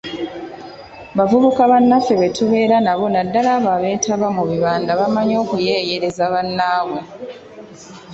Bavubuka 1.17 1.61
bannaffe 1.71 2.13
be 2.19 2.27
tubeera 2.37 2.77
nabo 2.85 3.05
naddala 3.13 3.49
abo 3.57 3.69
abeetaba 3.77 4.27
mu 4.37 4.43
bibanda 4.49 4.91
bamanyi 4.99 5.35
okuyeeyereza 5.43 6.23
bannaabwe. 6.33 6.99